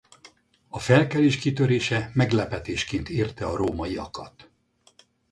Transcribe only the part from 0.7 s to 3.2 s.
felkelés kitörése meglepetésként